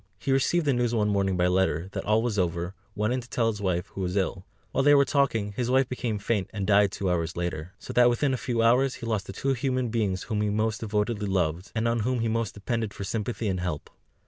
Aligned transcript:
He 0.17 0.31
received 0.31 0.65
the 0.65 0.73
news 0.73 0.95
one 0.95 1.09
morning 1.09 1.37
by 1.37 1.45
letter, 1.45 1.87
that 1.91 2.03
all 2.05 2.23
was 2.23 2.39
over, 2.39 2.73
went 2.95 3.13
in 3.13 3.21
to 3.21 3.29
tell 3.29 3.51
his 3.51 3.61
wife, 3.61 3.85
who 3.89 4.01
was 4.01 4.15
ill; 4.17 4.47
while 4.71 4.83
they 4.83 4.95
were 4.95 5.05
talking, 5.05 5.51
his 5.51 5.69
wife 5.69 5.87
became 5.87 6.17
faint, 6.17 6.49
and 6.51 6.65
died 6.65 6.91
two 6.91 7.07
hours 7.07 7.37
later. 7.37 7.75
So 7.77 7.93
that 7.93 8.09
within 8.09 8.33
a 8.33 8.37
few 8.37 8.63
hours 8.63 8.95
he 8.95 9.05
lost 9.05 9.27
the 9.27 9.31
two 9.33 9.53
human 9.53 9.89
beings 9.89 10.23
whom 10.23 10.41
he 10.41 10.49
most 10.49 10.79
devotedly 10.79 11.27
loved, 11.27 11.71
and 11.75 11.87
on 11.87 11.99
whom 11.99 12.21
he 12.21 12.27
most 12.27 12.55
depended 12.55 12.95
for 12.95 13.03
sympathy 13.03 13.47
and 13.47 13.59
help. 13.59 13.91